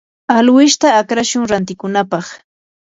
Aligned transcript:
alwishta 0.35 0.87
akrashun 0.99 1.43
rantikunapaq. 1.51 2.25